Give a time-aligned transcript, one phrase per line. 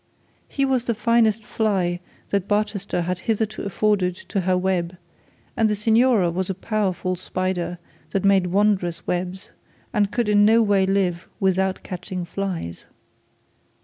[0.47, 1.99] He was the finest fly
[2.29, 4.97] that Barchester had hitherto afforded to her web;
[5.55, 7.77] and the signora was a powerful spider
[8.09, 9.51] that made wondrous webs,
[9.93, 12.87] and could in no way live without catching flies.